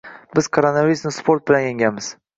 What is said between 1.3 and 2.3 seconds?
bilan yengamiz!